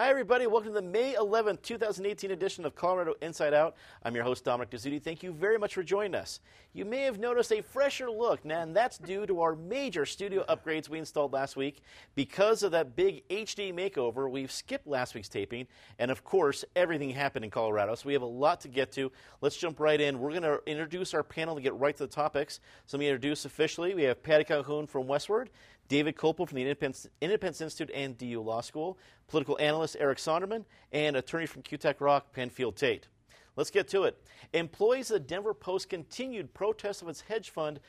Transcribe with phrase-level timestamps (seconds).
[0.00, 0.46] Hi, everybody.
[0.46, 3.76] Welcome to the May 11th, 2018 edition of Colorado Inside Out.
[4.02, 4.98] I'm your host, Dominic Dezzutti.
[4.98, 6.40] Thank you very much for joining us.
[6.72, 10.88] You may have noticed a fresher look, and that's due to our major studio upgrades
[10.88, 11.82] we installed last week.
[12.14, 15.66] Because of that big HD makeover, we've skipped last week's taping,
[15.98, 19.12] and of course, everything happened in Colorado, so we have a lot to get to.
[19.42, 20.18] Let's jump right in.
[20.18, 22.60] We're going to introduce our panel to get right to the topics.
[22.86, 23.94] So let me introduce officially.
[23.94, 25.48] We have Patty Calhoun from Westword,
[25.90, 30.64] David Kopel from the Independence, Independence Institute and DU Law School, political analyst Eric Sondermann,
[30.92, 33.08] and attorney from Kutak Rock, Penfield Tate.
[33.56, 34.16] Let's get to it.
[34.52, 37.80] Employees of the Denver Post continued protests of its hedge fund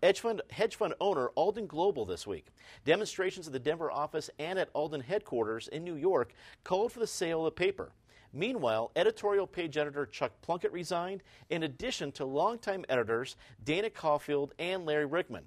[0.00, 2.46] hedge fund, hedge fund owner Alden Global this week.
[2.84, 7.06] Demonstrations at the Denver office and at Alden headquarters in New York called for the
[7.06, 7.90] sale of the paper.
[8.32, 14.86] Meanwhile, editorial page editor Chuck Plunkett resigned, in addition to longtime editors Dana Coffield and
[14.86, 15.42] Larry Ryckman.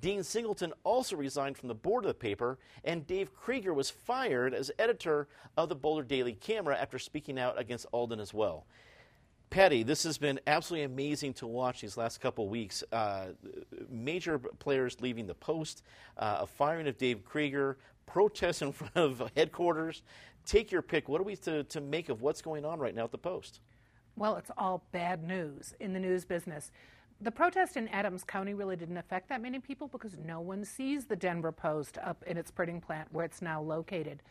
[0.00, 4.54] Dean Singleton also resigned from the board of the paper, and Dave Krieger was fired
[4.54, 8.66] as editor of the Boulder Daily Camera after speaking out against Alden as well.
[9.50, 12.84] Patty, this has been absolutely amazing to watch these last couple of weeks.
[12.92, 13.28] Uh,
[13.88, 15.82] major players leaving the post,
[16.18, 20.02] uh, a firing of Dave Krieger, protests in front of headquarters.
[20.44, 21.08] Take your pick.
[21.08, 23.60] What are we to, to make of what's going on right now at the post?
[24.16, 26.72] Well, it's all bad news in the news business.
[27.20, 31.04] The protest in Adams County really didn't affect that many people because no one sees
[31.04, 34.22] the Denver Post up in its printing plant where it's now located.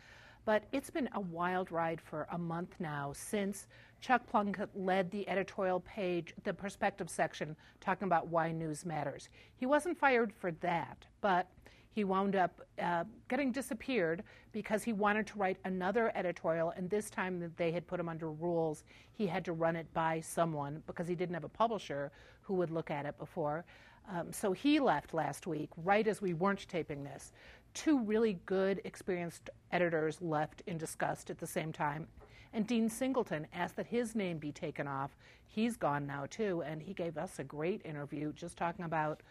[0.45, 3.67] But it's been a wild ride for a month now since
[3.99, 9.27] Chuck Plunkett led the editorial page, the perspective section, talking about why news matters.
[9.57, 11.49] He wasn't fired for that, but
[11.98, 17.09] he wound up uh, getting disappeared because he wanted to write another editorial, and this
[17.09, 21.07] time they had put him under rules, he had to run it by someone because
[21.07, 22.12] he didn't have a publisher
[22.44, 23.66] who would look at it before.
[24.13, 27.31] Um, so he left last week, right as we weren't taping this.
[27.74, 32.06] Two really good, experienced editors left in disgust at the same time.
[32.53, 35.18] And Dean Singleton asked that his name be taken off.
[35.47, 39.22] He's gone now, too, and he gave us a great interview just talking about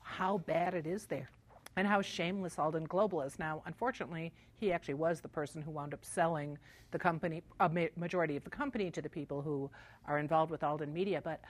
[0.00, 1.30] how bad it is there
[1.78, 3.38] and how shameless Alden Global is.
[3.38, 6.58] Now, unfortunately, he actually was the person who wound up selling
[6.90, 9.70] the company, a majority of the company, to the people who
[10.04, 11.20] are involved with Alden Media.
[11.22, 11.40] But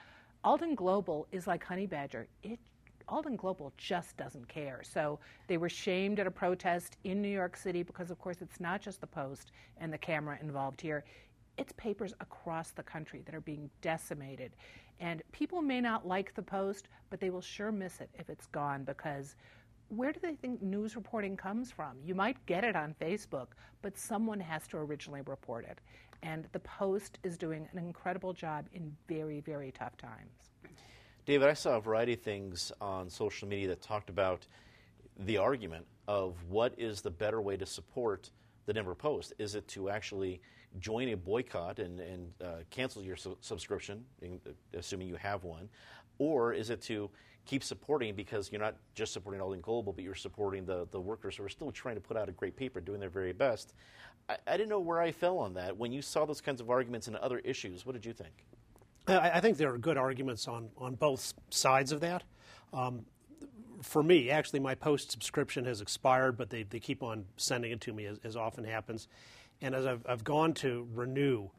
[0.43, 2.27] Alden Global is like Honey Badger.
[2.43, 2.59] It
[3.07, 4.81] Alden Global just doesn't care.
[4.83, 5.17] So
[5.47, 8.81] they were shamed at a protest in New York City because, of course, it's not
[8.81, 11.03] just the Post and the camera involved here.
[11.57, 14.51] It's papers across the country that are being decimated.
[14.99, 18.45] And people may not like the Post, but they will sure miss it if it's
[18.45, 19.35] gone because
[19.89, 21.97] where do they think news reporting comes from?
[22.03, 23.47] You might get it on Facebook,
[23.81, 25.79] but someone has to originally report it.
[26.21, 30.51] And the Post is doing an incredible job in very, very tough times.
[31.25, 34.45] David, I saw a variety of things on social media that talked about
[35.17, 38.29] the argument of what is the better way to support
[38.65, 39.33] the Denver Post.
[39.37, 40.41] Is it to actually
[40.79, 44.03] join a boycott and, and uh, cancel your su- subscription,
[44.73, 45.67] assuming you have one,
[46.19, 47.09] or is it to
[47.49, 51.35] keep supporting because you're not just supporting Alden Global, but you're supporting the, the workers
[51.35, 53.73] who are still trying to put out a great paper, doing their very best.
[54.29, 55.75] I, I didn't know where I fell on that.
[55.75, 58.45] When you saw those kinds of arguments and other issues, what did you think?
[59.07, 62.21] I, I think there are good arguments on, on both sides of that.
[62.71, 63.05] Um,
[63.81, 67.81] for me, actually, my post subscription has expired, but they, they keep on sending it
[67.81, 69.07] to me, as, as often happens.
[69.59, 71.49] And as I've, I've gone to renew,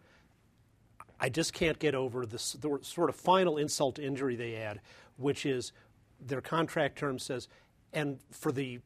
[1.20, 4.81] I just can't get over this, the sort of final insult to injury they add,
[5.19, 5.72] which is
[6.20, 7.48] their contract term says,
[7.92, 8.81] and for the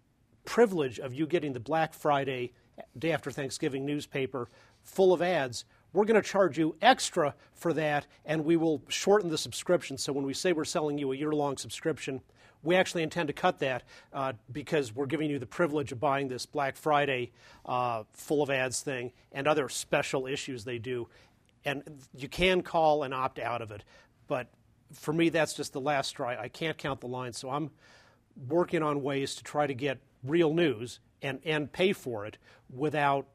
[0.44, 2.52] privilege of you getting the Black Friday,
[2.98, 4.48] day after Thanksgiving newspaper
[4.82, 9.30] full of ads, we're going to charge you extra for that, and we will shorten
[9.30, 9.96] the subscription.
[9.96, 12.20] So when we say we're selling you a year long subscription,
[12.64, 16.28] we actually intend to cut that uh, because we're giving you the privilege of buying
[16.28, 17.30] this Black Friday
[17.64, 21.06] uh, full of ads thing and other special issues they do.
[21.64, 21.82] And
[22.16, 23.84] you can call and opt out of it,
[24.26, 24.48] but
[24.92, 26.28] for me, that's just the last straw.
[26.28, 27.70] I can't count the lines, so I'm
[28.48, 32.38] working on ways to try to get real news and, and pay for it
[32.72, 33.26] without,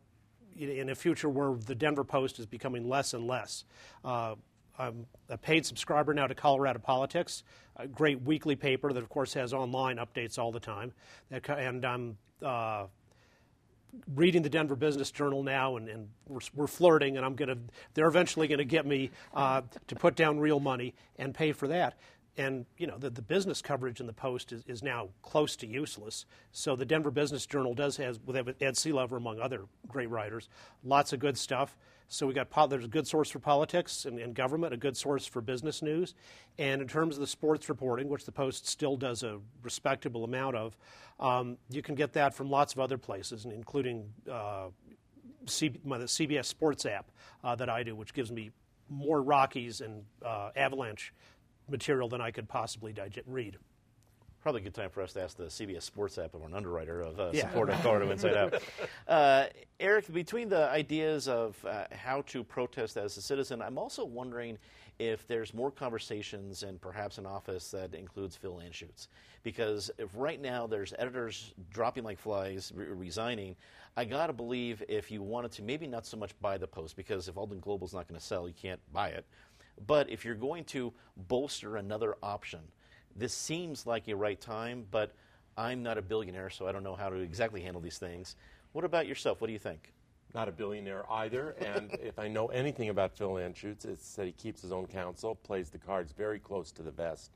[0.58, 3.66] in a future where the Denver Post is becoming less and less.
[4.04, 4.36] Uh,
[4.78, 7.44] I'm a paid subscriber now to Colorado Politics,
[7.76, 10.94] a great weekly paper that, of course, has online updates all the time.
[11.32, 12.86] And I'm uh,
[14.16, 17.58] reading the Denver Business Journal now, and, and we're, we're, flirting, and I'm to.
[17.94, 21.68] They're eventually going to get me uh, to put down real money and pay for
[21.68, 21.98] that.
[22.38, 25.68] And you know the, the business coverage in the Post is, is now close to
[25.68, 26.26] useless.
[26.52, 30.48] So the Denver Business Journal does has with Ed Sealover among other great writers,
[30.84, 31.76] lots of good stuff.
[32.12, 35.28] So we got there's a good source for politics and, and, government, a good source
[35.28, 36.16] for business news,
[36.58, 40.56] and in terms of the sports reporting, which the Post still does a respectable amount
[40.56, 40.76] of,
[41.20, 44.70] um, you can get that from lots of other places, including uh,
[45.46, 47.12] C- my, the CBS Sports app
[47.44, 48.50] uh, that I do, which gives me
[48.90, 51.14] more Rockies and uh, Avalanche
[51.70, 52.92] material than I could possibly
[53.28, 53.58] read.
[54.42, 57.02] Probably a good time for us to ask the CBS Sports app of an underwriter
[57.02, 57.42] of uh, Yeah.
[57.50, 58.64] support of Colorado Inside Out.
[59.08, 59.48] Uh,
[59.80, 64.58] Eric, between the ideas of uh, how to protest as a citizen, I'm also wondering
[65.00, 69.08] if there's more conversations and perhaps an office that includes Phil Anschutz.
[69.44, 73.56] Because if right now there's editors dropping like flies, re- resigning,
[73.98, 76.96] I got to believe if you wanted to, maybe not so much buy the post,
[76.96, 79.26] because if Alden Global's not going to sell, you can't buy it.
[79.88, 80.94] But if you're going to
[81.28, 82.60] bolster another option,
[83.16, 85.14] this seems like a right time, but
[85.58, 88.36] I'm not a billionaire, so I don't know how to exactly handle these things.
[88.72, 89.42] What about yourself?
[89.42, 89.94] What do you think?
[90.34, 94.32] Not a billionaire either, and if I know anything about Phil Anschutz, it's that he
[94.32, 97.32] keeps his own counsel, plays the cards very close to the vest.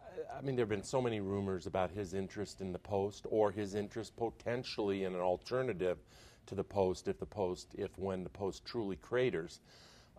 [0.00, 3.26] I- I mean, there have been so many rumors about his interest in the Post
[3.28, 5.98] or his interest potentially in an alternative
[6.46, 9.60] to the Post if the Post, if when the Post truly craters.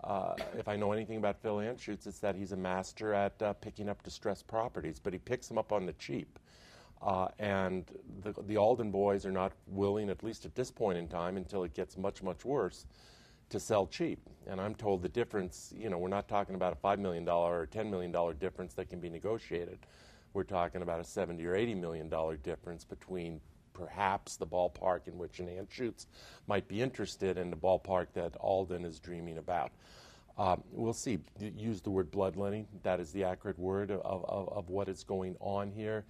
[0.04, 3.54] Uh, if I know anything about Phil Anschutz, it's that he's a master at uh,
[3.54, 6.40] picking up distressed properties, but he picks them up on the cheap.
[7.02, 7.86] Uh, and
[8.22, 11.64] the, the Alden boys are not willing, at least at this point in time, until
[11.64, 12.86] it gets much, much worse,
[13.50, 14.20] to sell cheap.
[14.48, 17.68] And I'm told the difference, you know, we're not talking about a $5 million or
[17.68, 19.80] $10 million difference that can be negotiated.
[20.34, 23.40] We're talking about a 70 or 80 million dollar difference between
[23.74, 26.06] perhaps the ballpark in which an Anschutz
[26.48, 29.72] might be interested in the ballpark that Alden is dreaming about.
[30.38, 31.20] Um, we'll see.
[31.40, 32.68] Use the word bloodletting.
[32.81, 36.06] That is the accurate word of, of, of what is going on here.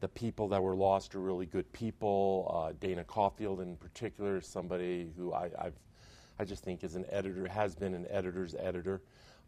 [0.00, 2.50] The people that were lost are really good people.
[2.54, 5.78] Uh, Dana Coffield, in particular, is somebody who I, I've,
[6.38, 9.00] I just think is an editor, has been an editor's editor,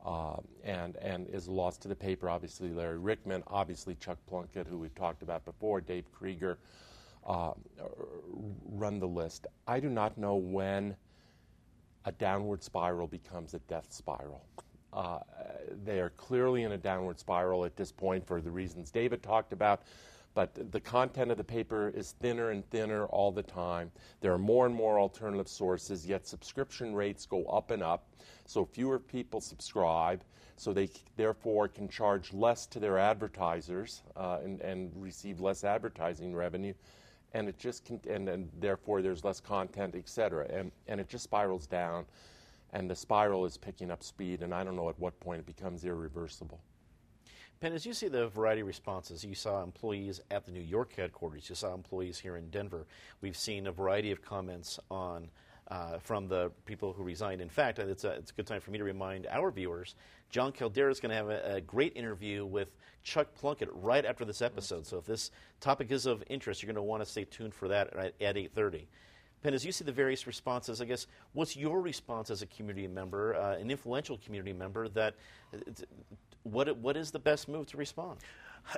[0.05, 2.31] uh, and, and is lost to the paper.
[2.31, 6.59] Obviously, Larry Ryckman, obviously, Chuck Plunkett, who we've talked about before, Dave Krieger,
[7.27, 7.53] uh,
[8.73, 9.47] run the list.
[9.67, 10.97] I do not know when
[12.05, 14.45] a downward spiral becomes a death spiral.
[14.93, 15.19] Uh,
[15.85, 19.53] they are clearly in a downward spiral at this point for the reasons David talked
[19.53, 19.83] about,
[20.35, 23.91] but the content of the paper is thinner and thinner all the time.
[24.21, 28.07] There are more and more alternative sources, yet subscription rates go up and up,
[28.47, 30.23] so fewer people subscribe.
[30.59, 36.35] So they therefore can charge less to their advertisers uh, and, and receive less advertising
[36.35, 36.73] revenue
[37.37, 41.09] and it just con- and, and therefore there's less content, et cetera, and and it
[41.09, 42.07] just spirals down,
[42.73, 45.47] and the spiral is picking up speed, and I don't know at what point it
[45.47, 46.61] becomes irreversible.
[47.61, 50.95] Penn, as you see the variety of responses, you saw employees at the New York
[50.95, 52.87] headquarters, you saw employees here in Denver.
[53.21, 55.29] We've seen a variety of comments on
[55.69, 57.41] uh, from the people who resigned.
[57.41, 59.95] In fact, it's a, it's a good time for me to remind our viewers
[60.31, 64.25] Jon Caldara is going to have a, a great interview with Chuck Plunkett right after
[64.25, 64.87] this episode.
[64.87, 65.31] So if this
[65.61, 68.37] topic is of interest, you're going to want to stay tuned for that at, at
[68.37, 68.87] 8.30.
[69.43, 72.89] Penn, as you see the various responses, I guess, what's your response as a community
[72.89, 75.15] member, uh, an influential community member, that
[75.55, 75.59] uh,
[76.43, 78.19] what, what is the best move to respond?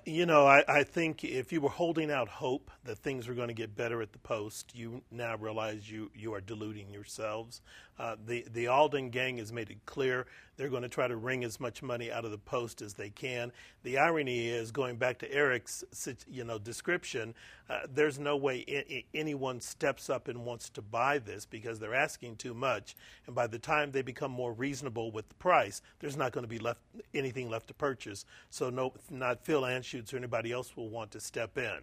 [0.04, 3.48] You know, I, I think if you were holding out hope that things were going
[3.48, 7.62] to get better at the post, you now realize you, you are deluding yourselves.
[7.98, 10.26] Uh, the the Alden gang has made it clear
[10.56, 13.10] they're going to try to wring as much money out of the post as they
[13.10, 13.52] can.
[13.84, 15.84] The irony is, going back to Eric's
[16.28, 17.34] you know description,
[17.70, 21.94] uh, there's no way I- anyone steps up and wants to buy this because they're
[21.94, 26.16] asking too much, and by the time they become more reasonable with the price, there's
[26.16, 26.80] not going to be left
[27.14, 28.24] anything left to purchase.
[28.50, 31.78] So no, not Phil Anschutz or anybody else will want to step in.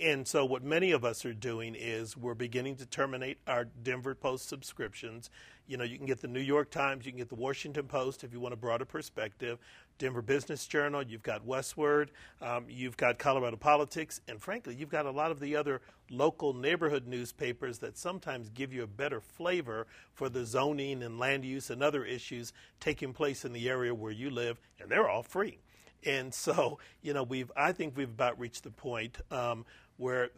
[0.00, 4.14] And so, what many of us are doing is we're beginning to terminate our Denver
[4.14, 5.28] Post subscriptions.
[5.66, 8.22] You know, you can get the New York Times, you can get the Washington Post
[8.22, 9.58] if you want a broader perspective,
[9.98, 12.08] Denver Business Journal, you've got Westword,
[12.40, 16.52] um, you've got Colorado Politics, and frankly, you've got a lot of the other local
[16.52, 21.70] neighborhood newspapers that sometimes give you a better flavor for the zoning and land use
[21.70, 25.58] and other issues taking place in the area where you live, and they're all free.
[26.04, 29.64] And so, you know, we've I think we've about reached the point um,
[29.96, 30.30] where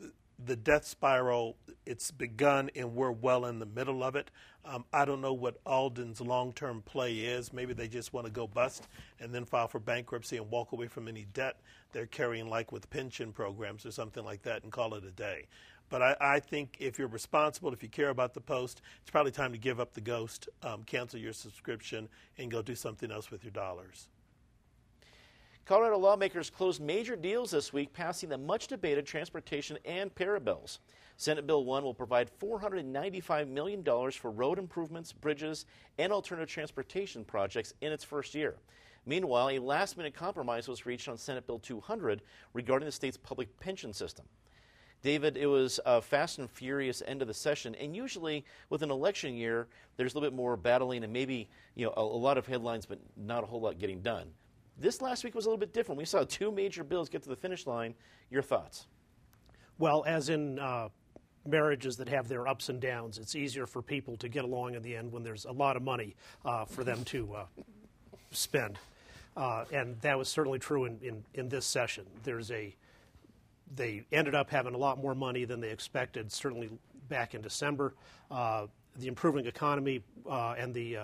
[0.44, 1.56] the death spiral
[1.86, 4.30] it's begun and we're well in the middle of it.
[4.64, 7.52] Um, I don't know what Alden's long-term play is.
[7.52, 8.88] Maybe they just want to go bust
[9.20, 11.60] and then file for bankruptcy and walk away from any debt
[11.92, 15.46] they're carrying, like with pension programs or something like that, and call it a day.
[15.90, 19.32] But I, I think if you're responsible, if you care about the post, it's probably
[19.32, 23.30] time to give up the ghost, um, cancel your subscription, and go do something else
[23.30, 24.08] with your dollars.
[25.66, 30.80] Colorado lawmakers closed major deals this week, passing the much debated transportation and PERA bills.
[31.16, 35.64] Senate Bill 1 will provide $495 million for road improvements, bridges,
[35.96, 38.56] and alternative transportation projects in its first year.
[39.06, 42.20] Meanwhile, a last minute compromise was reached on Senate Bill 200
[42.52, 44.26] regarding the state's public pension system.
[45.00, 48.90] David, it was a fast and furious end of the session, and usually with an
[48.90, 52.36] election year, there's a little bit more battling and maybe you know a, a lot
[52.36, 54.26] of headlines, but not a whole lot getting done.
[54.78, 55.98] This last week was a little bit different.
[55.98, 57.94] We saw two major bills get to the finish line.
[58.30, 58.86] Your thoughts?
[59.78, 60.88] Well, as in uh,
[61.46, 64.82] marriages that have their ups and downs, it's easier for people to get along in
[64.82, 67.44] the end when there's a lot of money uh, for them to uh,
[68.32, 68.78] spend.
[69.36, 72.04] Uh, and that was certainly true in, in, in, this session.
[72.22, 72.74] There's a
[73.74, 76.70] they ended up having a lot more money than they expected, certainly
[77.08, 77.94] back in December.
[78.30, 78.66] Uh,
[78.96, 80.96] the improving economy uh, and the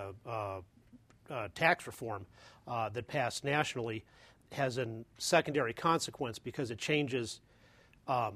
[1.55, 2.25] tax reform
[2.67, 4.03] that passed nationally
[4.51, 4.87] has a
[5.17, 7.39] secondary consequence because it changes
[8.07, 8.33] um,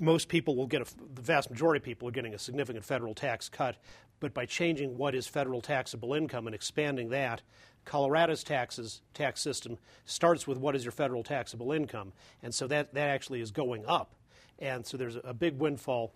[0.00, 3.14] most people will get a, the vast majority of people are getting a significant federal
[3.14, 3.76] tax cut,
[4.20, 7.42] but by changing what is federal taxable income and expanding that,
[7.84, 12.12] Colorado's taxes tax system starts with what is your federal taxable income,
[12.42, 14.14] and so that that actually is going up,
[14.58, 16.12] and so there's a big windfall.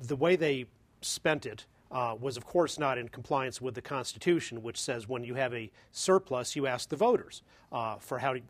[0.00, 0.66] The way they
[1.00, 5.22] spent it uh, was, of course, not in compliance with the Constitution, which says when
[5.22, 8.40] you have a surplus, you ask the voters uh, for how to,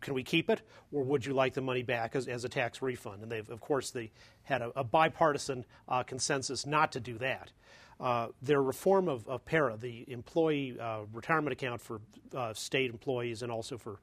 [0.00, 0.62] can we keep it,
[0.92, 3.22] or would you like the money back as, as a tax refund?
[3.22, 4.10] And they've, of course, they
[4.42, 7.52] had a, a bipartisan uh, consensus not to do that.
[8.00, 12.00] Uh, their reform of, of, PERA, the employee uh, retirement account for
[12.34, 14.00] uh, state employees and also for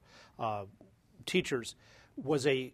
[1.26, 1.74] teachers,
[2.16, 2.72] was a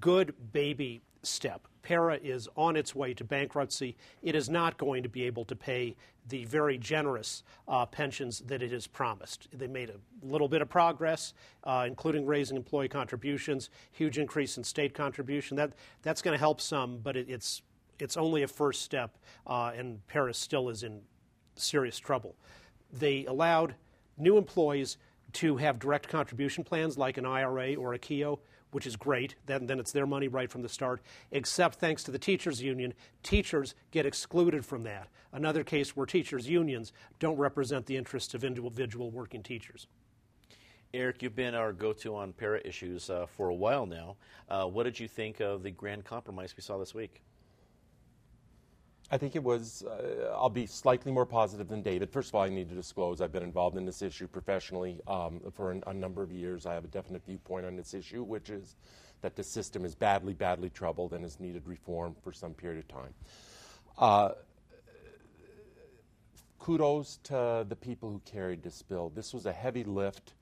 [0.00, 1.67] good baby step.
[1.88, 3.96] PERA is on its way to bankruptcy.
[4.22, 5.96] It is not going to be able to pay
[6.28, 9.48] the very generous uh, pensions that it has promised.
[9.54, 11.32] They made a little bit of progress,
[11.64, 15.56] uh, including raising employee contributions, huge increase in state contribution.
[15.56, 17.62] That, that's going to help some, but it, it's,
[17.98, 19.16] it's only a first step,
[19.46, 21.00] uh, and PERA still is in
[21.56, 22.36] serious trouble.
[22.92, 23.74] They allowed
[24.18, 24.98] new employees
[25.32, 28.40] to have direct contribution plans like an IRA or a Keogh
[28.70, 29.34] which is great.
[29.46, 31.02] Then, then it's their money right from the start.
[31.30, 35.08] Except thanks to the teachers' union, teachers get excluded from that.
[35.32, 39.86] Another case where teachers' unions don't represent the interests of individual working teachers.
[40.94, 44.16] Eric, you've been our go to on PERA issues uh, for a while now.
[44.48, 47.22] Uh, what did you think of the grand compromise we saw this week?
[49.10, 52.10] I think it was, uh, I'll be slightly more positive than David.
[52.10, 55.40] First of all, I need to disclose I've been involved in this issue professionally um,
[55.54, 56.66] for an, a number of years.
[56.66, 58.76] I have a definite viewpoint on this issue, which is
[59.22, 62.88] that the system is badly, badly troubled and has needed reform for some period of
[62.88, 63.14] time.
[63.96, 64.30] Uh,
[66.58, 69.10] kudos to the people who carried this bill.
[69.14, 70.34] This was a heavy lift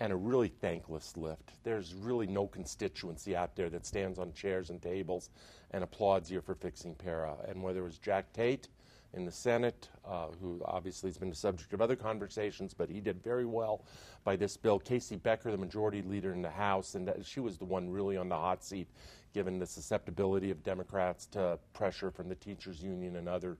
[0.00, 1.52] and a really thankless lift.
[1.62, 5.28] There's really no constituency out there that stands on chairs and tables
[5.72, 7.36] and applauds you for fixing PERA.
[7.46, 8.68] And whether it was Jack Tate
[9.12, 13.00] in the Senate, uh, who obviously has been the subject of other conversations, but he
[13.00, 13.84] did very well
[14.24, 14.80] by this bill.
[14.80, 18.28] KC Becker, the majority leader in the House, and she was the one really on
[18.28, 18.88] the hot seat,
[19.34, 23.58] given the susceptibility of Democrats to pressure from the teachers' union and other.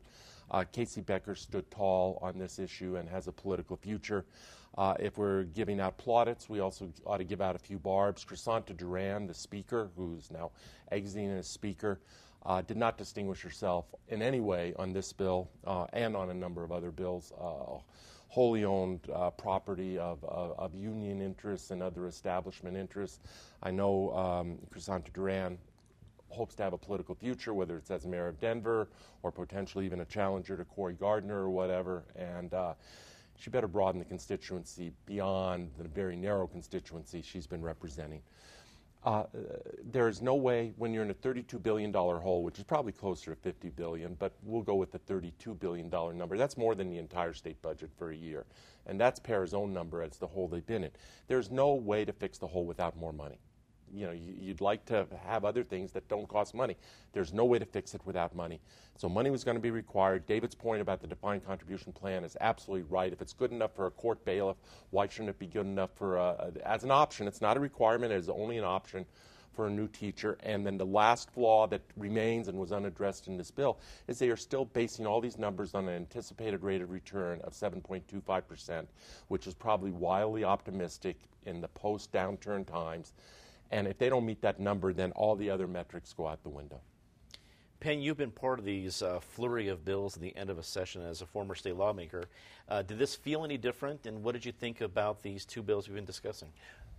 [0.50, 4.24] Uh, KC Becker stood tall on this issue and has a political future.
[4.76, 8.24] Uh, if we're giving out plaudits, we also ought to give out a few barbs.
[8.24, 10.50] Crisanta Duran, the speaker, who's now
[10.90, 12.00] exiting as speaker,
[12.46, 16.34] uh, did not distinguish herself in any way on this bill uh, and on a
[16.34, 17.32] number of other bills.
[17.38, 17.78] Uh,
[18.28, 23.18] wholly owned uh, property of, of, of, union interests and other establishment interests.
[23.60, 25.58] I know um, Crisanta Duran
[26.30, 28.88] hopes to have a political future, whether it's as mayor of Denver
[29.22, 32.04] or potentially even a challenger to Cory Gardner or whatever.
[32.16, 32.74] And uh,
[33.38, 38.22] she better broaden the constituency beyond the very narrow constituency she's been representing.
[39.02, 39.24] Uh,
[39.90, 43.34] there is no way when you're in a $32 billion hole, which is probably closer
[43.34, 46.36] to 50 billion, but we'll go with the $32 billion number.
[46.36, 48.44] That's more than the entire state budget for a year.
[48.86, 50.90] And that's PERA's own number as the hole they've been in.
[51.28, 53.38] There's no way to fix the hole without more money
[53.92, 56.76] you know, you'd like to have other things that don't cost money.
[57.12, 58.60] There's no way to fix it without money.
[58.96, 60.26] So money was going to be required.
[60.26, 63.12] David's point about the defined contribution plan is absolutely right.
[63.12, 64.56] If it's good enough for a court bailiff,
[64.90, 67.26] why shouldn't it be good enough for a, a, as an option?
[67.26, 68.12] It's not a requirement.
[68.12, 69.06] It is only an option
[69.52, 70.38] for a new teacher.
[70.42, 74.30] And then the last flaw that remains and was unaddressed in this bill is they
[74.30, 78.86] are still basing all these numbers on an anticipated rate of return of 7.25%,
[79.28, 81.16] which is probably wildly optimistic
[81.46, 83.12] in the post downturn times.
[83.70, 86.48] And if they don't meet that number, then all the other metrics go out the
[86.48, 86.80] window.
[87.78, 90.62] Penn, you've been part of these uh, flurry of bills at the end of a
[90.62, 92.24] session as a former state lawmaker.
[92.68, 95.88] Uh, did this feel any different, and what did you think about these two bills
[95.88, 96.48] we've been discussing?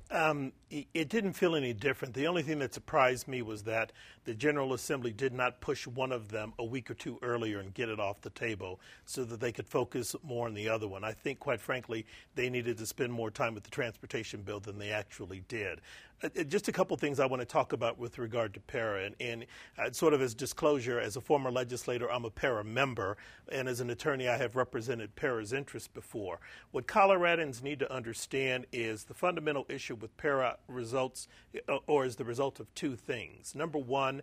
[0.10, 2.14] Um, it didn't feel any different.
[2.14, 3.94] The only thing that surprised me was that
[4.26, 7.74] the General Assembly did not push one of them a week or two earlier and
[7.74, 11.06] get it off the table so that they could focus more on the other one.
[11.06, 14.78] I think, quite frankly, they needed to spend more time with the transportation bill than
[14.78, 15.80] they actually did.
[16.24, 19.06] Uh, uh, just a couple things I want to talk about with regard to PERA.
[19.06, 19.46] And, and
[19.78, 23.18] uh, sort of as disclosure, as a former legislator, I'm a PERA member.
[23.52, 26.40] And as an attorney, I have represented PERA's interests before.
[26.72, 31.28] What Coloradans need to understand is the fundamental issue with PERA results,
[31.68, 33.56] uh, or is the result of two things.
[33.56, 34.22] Number one,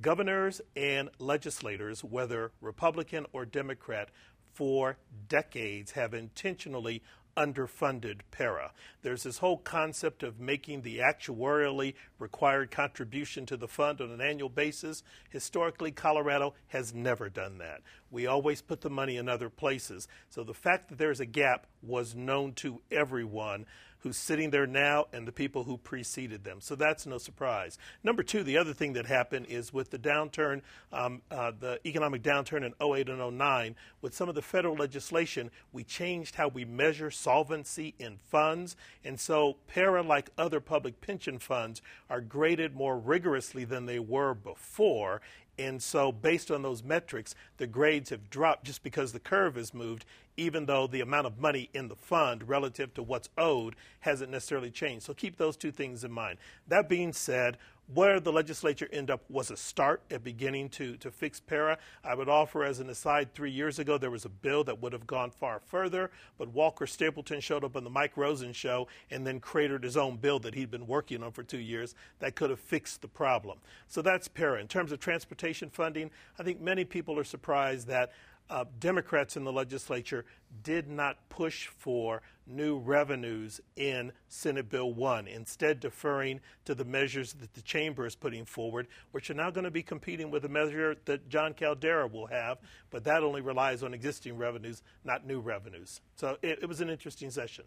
[0.00, 4.10] governors and legislators, whether Republican or Democrat,
[4.52, 4.96] for
[5.28, 7.00] decades have intentionally
[7.38, 8.72] underfunded PERA.
[9.02, 14.20] There's this whole concept of making the actuarially required contribution to the fund on an
[14.20, 15.04] annual basis.
[15.30, 17.82] Historically, Colorado has never done that.
[18.10, 20.08] We always put the money in other places.
[20.30, 23.66] So the fact that there's a gap was known to everyone
[24.00, 26.60] who's sitting there now and the people who preceded them.
[26.60, 27.78] So that's no surprise.
[28.04, 30.62] Number two, the other thing that happened is with the downturn,
[30.92, 35.50] um, uh, the economic downturn in 08 and 09, with some of the federal legislation,
[35.72, 38.76] we changed how we measure solvency in funds.
[39.04, 44.34] And so PERA, like other public pension funds, are graded more rigorously than they were
[44.34, 45.20] before.
[45.58, 49.74] And so, based on those metrics, the grades have dropped just because the curve has
[49.74, 50.04] moved,
[50.38, 54.70] even though the amount of money in the fund relative to what's owed hasn't necessarily
[54.70, 55.04] changed.
[55.04, 56.38] So, keep those two things in mind.
[56.68, 57.58] That being said,
[57.94, 61.78] where the legislature ended up was a start at beginning to, to fix PERA.
[62.04, 64.92] I would offer as an aside, three years ago there was a bill that would
[64.92, 69.26] have gone far further, but Walker Stapleton showed up on the Mike Rosen show and
[69.26, 72.50] then created his own bill that he'd been working on for two years that could
[72.50, 73.58] have fixed the problem.
[73.86, 74.60] So that's PERA.
[74.60, 78.12] In terms of transportation funding, I think many people are surprised that
[78.50, 80.24] uh, Democrats in the legislature
[80.62, 87.34] did not push for new revenues in Senate Bill 1, instead, deferring to the measures
[87.34, 90.48] that the chamber is putting forward, which are now going to be competing with the
[90.48, 92.58] measure that Jon Caldara will have,
[92.90, 96.00] but that only relies on existing revenues, not new revenues.
[96.16, 97.64] So it, it was an interesting session.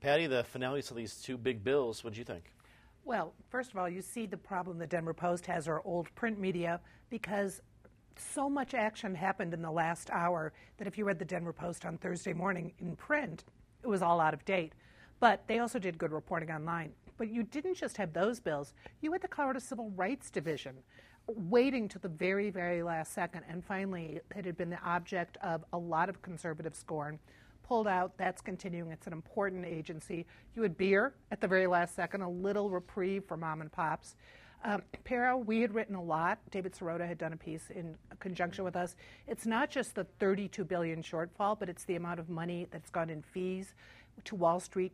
[0.00, 2.52] Patty, the finales of these two big bills, what do you think?
[3.04, 6.38] Well, first of all, you see the problem the Denver Post has or old print
[6.38, 6.80] media
[7.10, 7.60] because
[8.18, 11.84] so much action happened in the last hour that if you read the Denver Post
[11.84, 13.44] on Thursday morning in print,
[13.82, 14.72] it was all out of date.
[15.20, 16.92] But they also did good reporting online.
[17.16, 20.74] But you didn't just have those bills, you had the Colorado Civil Rights Division
[21.26, 23.44] waiting to the very, very last second.
[23.48, 27.18] And finally, it had been the object of a lot of conservative scorn.
[27.62, 28.90] Pulled out, that's continuing.
[28.90, 30.26] It's an important agency.
[30.56, 34.16] You had beer at the very last second, a little reprieve for mom and pops.
[34.64, 34.82] Um,
[35.44, 36.38] we had written a lot.
[36.50, 38.94] David Sirota had done a piece in conjunction with us.
[39.26, 43.10] It's not just the 32 billion shortfall, but it's the amount of money that's gone
[43.10, 43.74] in fees
[44.24, 44.92] to Wall Street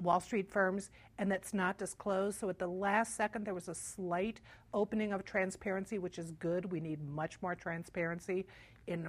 [0.00, 2.40] Wall Street firms, and that's not disclosed.
[2.40, 4.40] So at the last second, there was a slight
[4.72, 6.72] opening of transparency, which is good.
[6.72, 8.46] We need much more transparency
[8.86, 9.08] in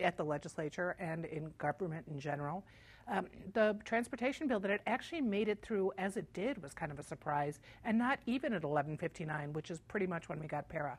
[0.00, 2.64] at the legislature and in government in general.
[3.06, 6.90] Um, the transportation bill that it actually made it through as it did was kind
[6.90, 10.68] of a surprise, and not even at 11:59, which is pretty much when we got
[10.68, 10.98] PERA.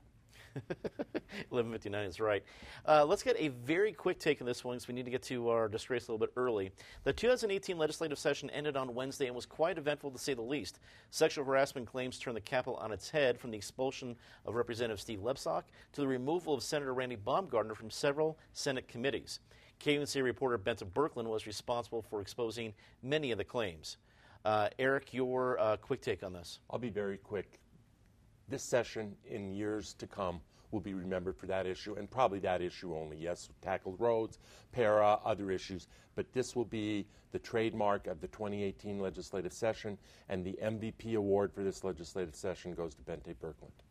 [1.52, 2.44] 11:59 is right.
[2.88, 5.22] Uh, let's get a very quick take on this one because we need to get
[5.24, 6.72] to our disgrace a little bit early.
[7.04, 10.80] The 2018 legislative session ended on Wednesday and was quite eventful to say the least.
[11.10, 14.16] Sexual harassment claims turned the Capitol on its head, from the expulsion
[14.46, 15.64] of Representative Steve Lebsock
[15.94, 19.40] to the removal of Senator Randy Baumgardner from several Senate committees.
[19.86, 23.98] KUNC reporter Bente Birkeland was responsible for exposing many of the claims.
[24.44, 26.58] Uh, Eric, your uh, quick take on this.
[26.72, 27.60] I'll be very quick.
[28.48, 32.64] This session in years to come will be remembered for that issue and probably that
[32.64, 33.18] issue only.
[33.18, 34.40] Yes, tackled roads,
[34.72, 40.44] PERA, other issues, but this will be the trademark of the 2018 legislative session, and
[40.44, 43.85] the MVP award for this legislative session goes to Bente Birkeland.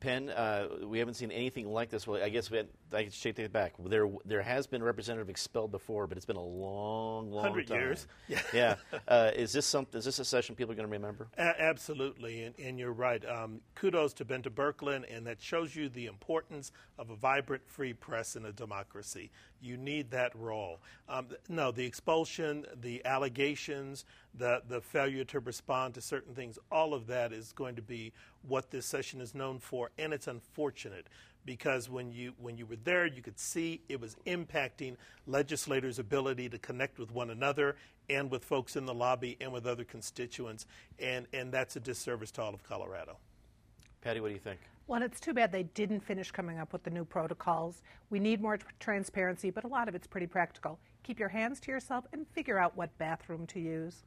[0.00, 2.06] Penn, uh, we haven't seen anything like this.
[2.06, 3.74] Well, I guess we had, I can take it back.
[3.78, 7.66] There, there has been a representative expelled before, but it's been a long, long Hundred
[7.66, 7.80] time.
[7.80, 8.06] years.
[8.26, 8.40] Yeah.
[8.54, 8.74] yeah.
[9.06, 9.86] Uh, is this some?
[9.92, 11.28] Is this a session people are going to remember?
[11.36, 13.22] A- absolutely, and, and, you're right.
[13.28, 17.92] Um, kudos to Bente Birkeland, and that shows you the importance of a vibrant, free
[17.92, 19.30] press in a democracy.
[19.60, 20.80] You need that role.
[21.08, 26.94] Um, no, the expulsion, the allegations, the the failure to respond to certain things, all
[26.94, 28.12] of that is going to be
[28.46, 31.06] what this session is known for, and it's unfortunate
[31.44, 34.96] because when you when you were there, you could see it was impacting
[35.26, 37.76] legislators' ability to connect with one another
[38.08, 40.66] and with folks in the lobby and with other constituents,
[40.98, 43.16] and and that's a disservice to all of Colorado.
[44.00, 44.60] Patty, what do you think?
[44.90, 47.82] Well, it's too bad they didn't finish coming up with the new protocols.
[48.10, 50.80] We need more transparency, but a lot of it's pretty practical.
[51.04, 54.02] Keep your hands to yourself and figure out what bathroom to use.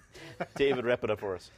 [0.54, 1.50] David, wrap it up for us.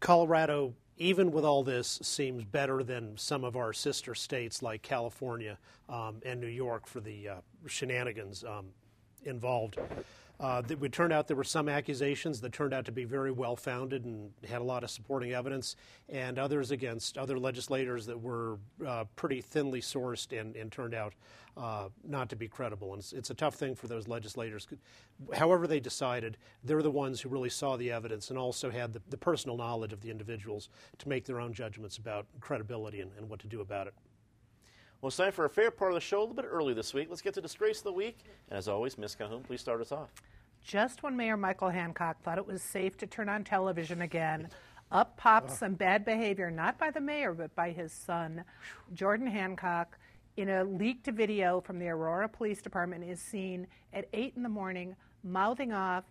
[0.00, 5.58] Colorado, even with all this, seems better than some of our sister states like California
[5.90, 7.34] um, and New York for the uh,
[7.66, 8.68] shenanigans um,
[9.24, 9.76] involved.
[10.40, 13.32] Uh, it would turn out there were some accusations that turned out to be very
[13.32, 15.74] well founded and had a lot of supporting evidence,
[16.08, 21.12] and others against other legislators that were uh, pretty thinly sourced and, and turned out
[21.56, 22.92] uh, not to be credible.
[22.92, 24.68] And it's, it's, a tough thing for those legislators.
[25.34, 29.02] However, they decided, they're the ones who really saw the evidence and also had the,
[29.10, 33.28] the personal knowledge of the individuals to make their own judgments about credibility and, and
[33.28, 33.94] what to do about it.
[35.00, 36.92] Well, it's time for a favorite part of the show a little bit early this
[36.92, 37.06] week.
[37.08, 38.18] Let's get to Disgrace of the Week.
[38.50, 39.14] And as always, Ms.
[39.14, 40.08] Calhoun, please start us off.
[40.60, 44.48] Just when Mayor Michael Hancock thought it was safe to turn on television again,
[44.90, 48.42] up pops some bad behavior, not by the mayor, but by his son.
[48.92, 49.96] Jordan Hancock,
[50.36, 54.48] in a leaked video from the Aurora Police Department, is seen at 8 in the
[54.48, 56.06] morning mouthing off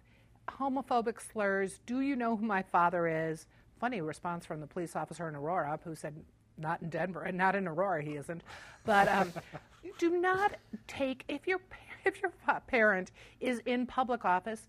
[0.48, 1.82] homophobic slurs.
[1.86, 3.48] Do you know who my father is?
[3.82, 6.16] Funny response from the police officer in Aurora who said,
[6.58, 8.44] not in Denver and not in Aurora, he isn't.
[8.86, 9.34] But um,
[10.00, 10.56] do not
[10.88, 11.60] take if your
[12.06, 12.32] if your
[12.68, 14.68] parent is in public office,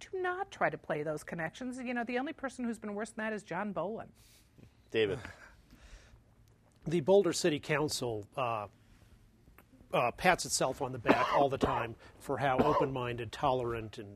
[0.00, 1.78] do not try to play those connections.
[1.78, 4.08] You know, the only person who's been worse than that is John Bolin.
[4.90, 5.18] David.
[6.86, 8.66] The Boulder City Council uh,
[9.94, 14.08] uh, pats itself on the back all the time for how open-minded, tolerant, and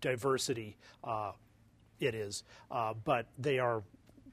[0.00, 1.32] diversity uh,
[1.98, 3.82] it is, uh, but they are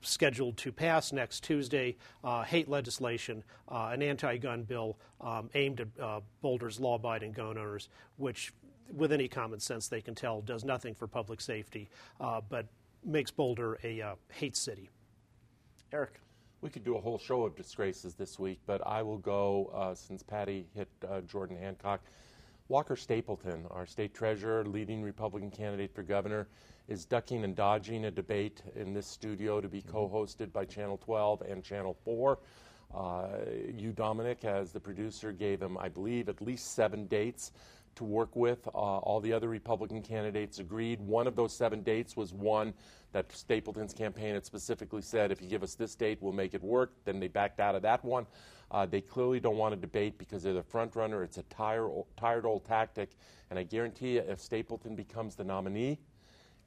[0.04, 5.82] scheduled to pass next Tuesday uh, hate legislation, uh, an anti gun bill um, aimed
[5.82, 8.54] at uh, Boulder's law abiding gun owners, which,
[8.96, 11.90] with any common sense they can tell, does nothing for public safety,
[12.20, 12.68] uh, but
[13.06, 14.90] makes Boulder a uh, hate city.
[15.92, 16.20] Eric.
[16.62, 19.94] We could do a whole show of disgraces this week, but I will go, uh,
[19.94, 20.88] since Patty hit
[21.28, 22.00] Jordan Hancock.
[22.74, 26.48] Walker Stapleton, our state treasurer, leading Republican candidate for governor,
[26.88, 29.92] is ducking and dodging a debate in this studio to be mm-hmm.
[29.92, 32.40] co-hosted by Channel 12 and Channel 4.
[32.92, 33.28] Uh,
[33.78, 37.52] you, Dominic, as the producer, gave him, I believe, at least seven dates
[37.96, 38.68] to work with.
[38.68, 41.00] Uh, all the other Republican candidates agreed.
[41.00, 42.74] One of those seven dates was one
[43.12, 46.64] that Stapleton's campaign had specifically said, if you give us this date, we'll make it
[46.64, 46.94] work.
[47.06, 48.26] Then they backed out of that one.
[48.72, 51.24] Uh, they clearly don't want to debate because they're the front runner.
[51.24, 53.12] It's a tired, tired old tactic.
[53.50, 56.00] And I guarantee you, if Stapleton becomes the nominee,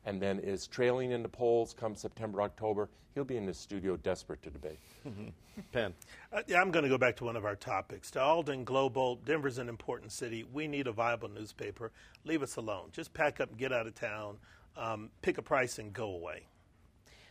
[0.06, 3.96] and then is trailing in the polls come September, October, he'll be in the studio
[3.96, 4.78] desperate to debate.
[5.72, 5.92] Penn.
[6.32, 8.10] Uh, yeah, I'm going to go back to one of our topics.
[8.12, 10.44] To Alden Global, Denver's an important city.
[10.52, 11.90] We need a viable newspaper.
[12.24, 12.90] Leave us alone.
[12.92, 14.38] Just pack up and get out of town,
[14.76, 16.46] um, pick a price, and go away.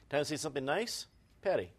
[0.09, 1.07] Time to see something nice?
[1.41, 1.71] Patty.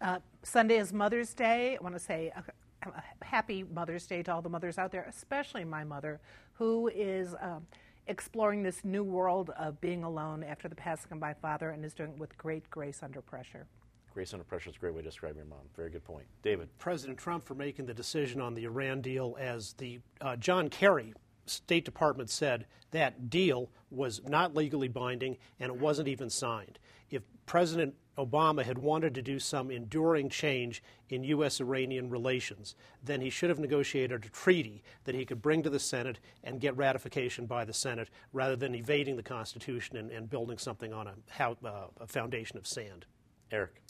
[0.00, 1.76] Uh, Sunday is Mother's Day.
[1.78, 5.06] I want to say a, a, happy Mother's Day to all the mothers out there,
[5.08, 6.20] especially my mother,
[6.54, 7.34] who is.
[7.38, 7.66] Um,
[8.06, 11.94] exploring this new world of being alone after the passing of my father and is
[11.94, 13.66] doing it with great grace under pressure.
[14.14, 15.58] Grace under pressure is a great way to describe your mom.
[15.76, 16.24] Very good point.
[16.42, 16.68] David.
[16.78, 21.12] President Trump for making the decision on the Iran deal as the uh, John Kerry
[21.44, 26.78] State Department said that deal was not legally binding and it wasn't even signed.
[27.10, 31.60] If President Obama had wanted to do some enduring change in U.S.
[31.60, 35.78] Iranian relations, then he should have negotiated a treaty that he could bring to the
[35.78, 40.58] Senate and get ratification by the Senate rather than evading the Constitution and, and building
[40.58, 43.06] something on a, how, uh, a foundation of sand.
[43.50, 43.82] Eric.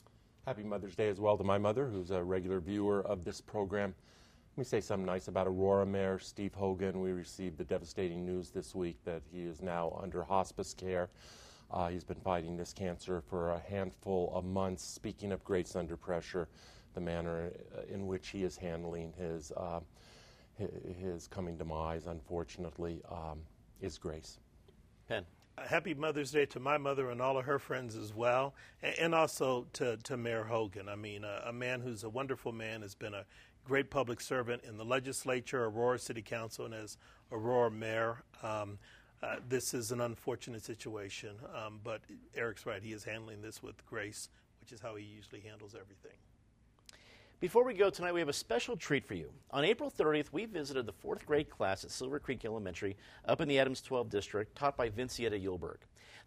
[0.47, 3.95] Happy Mother's Day as well to my mother, who's a regular viewer of this program.
[4.57, 7.01] Let me say something nice about Aurora Mayor Steve Hogan.
[7.01, 11.11] We received the devastating news this week that he is now under hospice care.
[11.71, 14.85] Uh, he's been fighting this cancer for a handful of months.
[14.85, 16.49] Speaking of grace under pressure,
[16.95, 19.81] the manner uh, in which he is handling his uh,
[20.99, 23.41] his coming demise, unfortunately, um,
[23.81, 24.39] is grace.
[25.07, 25.27] Penn.
[25.59, 28.99] Uh, happy Mother's Day to my mother and all of her friends as well, and,
[28.99, 30.89] and also to, to Mayor Hogan.
[30.89, 33.25] I mean, uh, a man who's a wonderful man, has been a
[33.65, 36.97] great public servant in the legislature, Aurora City Council, and as
[37.33, 38.23] Aurora Mayor.
[38.43, 38.79] Um,
[39.23, 42.01] uh, this is an unfortunate situation, um, but
[42.35, 42.83] Eric's right.
[42.83, 44.29] He is handling this with grace,
[44.61, 46.17] which is how he usually handles everything.
[47.39, 49.31] Before we go tonight, we have a special treat for you.
[49.51, 53.49] On April 30th, we visited the fourth grade class at Silver Creek Elementary up in
[53.49, 55.77] the Adams 12 district, taught by Vincietta Yulberg.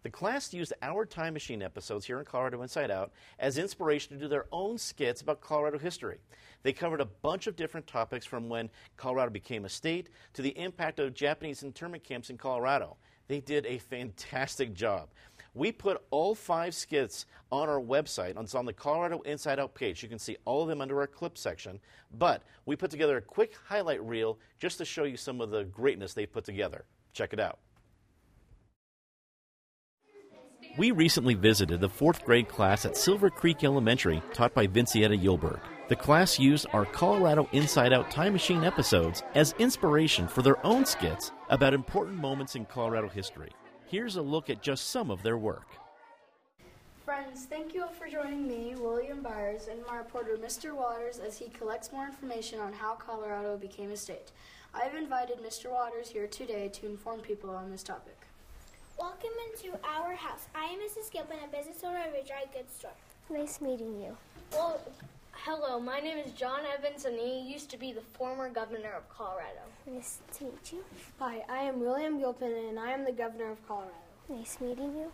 [0.02, 4.22] The class used our Time Machine episodes here in Colorado Inside Out as inspiration to
[4.22, 6.18] do their own skits about Colorado history.
[6.62, 10.56] They covered a bunch of different topics from when Colorado became a state to the
[10.58, 12.96] impact of Japanese internment camps in Colorado.
[13.28, 15.10] They did a fantastic job.
[15.52, 18.40] We put all five skits on our website.
[18.40, 20.02] It's on the Colorado Inside Out page.
[20.02, 21.78] You can see all of them under our clip section.
[22.16, 25.64] But we put together a quick highlight reel just to show you some of the
[25.64, 26.86] greatness they put together.
[27.12, 27.58] Check it out.
[30.80, 35.60] We recently visited the fourth grade class at Silver Creek Elementary, taught by Vincietta Yulberg.
[35.90, 40.86] The class used our Colorado Inside Out Time Machine episodes as inspiration for their own
[40.86, 43.50] skits about important moments in Colorado history.
[43.88, 45.66] Here's a look at just some of their work.
[47.04, 50.74] Friends, thank you all for joining me, William Byers, and my reporter, Mr.
[50.74, 54.32] Waters, as he collects more information on how Colorado became a state.
[54.72, 55.70] I have invited Mr.
[55.70, 58.19] Waters here today to inform people on this topic.
[59.00, 60.46] Welcome into our house.
[60.54, 61.10] I am Mrs.
[61.10, 62.90] Gilpin, a business owner of a dry goods store.
[63.30, 64.14] Nice meeting you.
[64.52, 64.78] Well,
[65.32, 69.08] hello, my name is John Evans, and he used to be the former governor of
[69.08, 69.62] Colorado.
[69.86, 70.84] Nice to meet you.
[71.18, 73.94] Hi, I am William Gilpin, and I am the governor of Colorado.
[74.28, 75.10] Nice meeting you.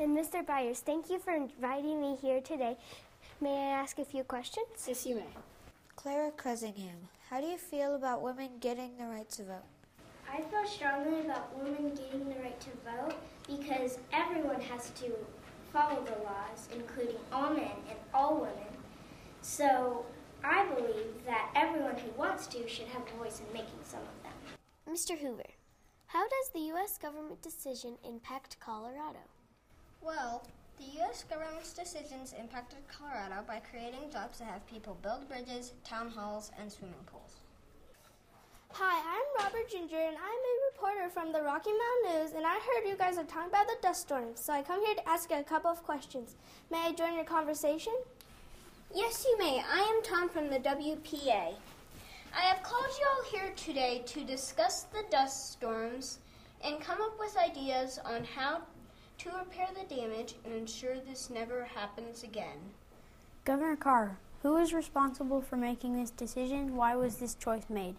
[0.00, 0.44] And Mr.
[0.44, 2.78] Byers, thank you for inviting me here today.
[3.42, 4.86] May I ask a few questions?
[4.88, 5.28] Yes, you may.
[5.94, 9.75] Clara Cressingham, how do you feel about women getting the right to vote?
[10.36, 13.14] I feel strongly about women getting the right to vote
[13.46, 15.10] because everyone has to
[15.72, 18.68] follow the laws, including all men and all women.
[19.40, 20.04] So
[20.44, 24.22] I believe that everyone who wants to should have a voice in making some of
[24.22, 24.94] them.
[24.94, 25.18] Mr.
[25.18, 25.54] Hoover,
[26.08, 26.98] how does the U.S.
[26.98, 29.24] government decision impact Colorado?
[30.02, 30.42] Well,
[30.78, 31.24] the U.S.
[31.30, 36.70] government's decisions impacted Colorado by creating jobs that have people build bridges, town halls, and
[36.70, 37.25] swimming pools.
[38.78, 42.56] Hi, I'm Robert Ginger, and I'm a reporter from the Rocky Mountain News, and I
[42.56, 45.30] heard you guys are talking about the dust storms, so I come here to ask
[45.30, 46.34] you a couple of questions.
[46.70, 47.94] May I join your conversation?
[48.94, 49.62] Yes, you may.
[49.66, 51.54] I am Tom from the WPA.
[52.36, 56.18] I have called you all here today to discuss the dust storms
[56.62, 58.60] and come up with ideas on how
[59.20, 62.58] to repair the damage and ensure this never happens again.
[63.46, 66.76] Governor Carr, who is responsible for making this decision?
[66.76, 67.96] Why was this choice made?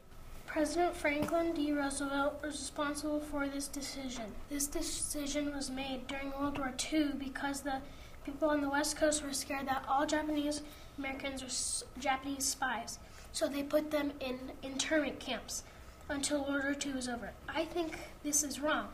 [0.58, 1.72] President Franklin D.
[1.72, 4.24] Roosevelt was responsible for this decision.
[4.50, 7.80] This decision was made during World War II because the
[8.26, 10.64] people on the West Coast were scared that all Japanese
[10.98, 12.98] Americans were Japanese spies.
[13.34, 15.62] So they put them in internment camps
[16.10, 17.34] until World War II was over.
[17.48, 18.88] I think this is wrong.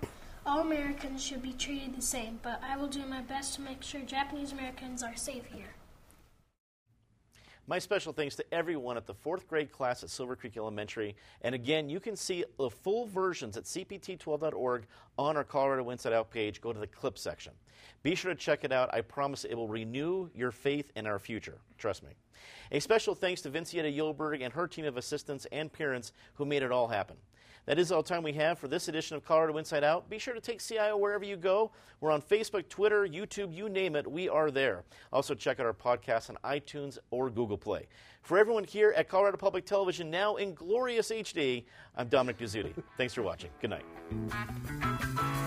[0.46, 3.84] All Americans should be treated the same, but I will do my best to make
[3.84, 5.76] sure Japanese Americans are safe here.
[7.66, 11.16] My special thanks to everyone at the fourth grade class at Silver Creek Elementary.
[11.44, 14.86] And again, you can see the full versions at cpt12.org
[15.18, 16.60] on our Colorado Inside Out page.
[16.60, 17.54] Go to the clip section.
[18.02, 18.94] Be sure to check it out.
[18.94, 21.58] I promise it will renew your faith in our future.
[21.78, 22.10] Trust me.
[22.74, 26.64] A special thanks to Vincietta Yolberg and her team of assistants and parents who made
[26.64, 27.16] it all happen.
[27.66, 30.10] That is all the time we have for this edition of Colorado Inside Out.
[30.10, 31.72] Be sure to take CIO wherever you go.
[32.02, 34.84] We're on Facebook, Twitter, YouTube, you name it, we are there.
[35.14, 37.88] Also, check out our podcast on iTunes or Google Play.
[38.22, 41.64] For everyone here at Colorado Public Television, now in glorious HD,
[41.96, 42.74] I'm Dominic Dezzutti.
[42.98, 43.50] Thanks for watching.
[43.62, 45.43] Good night.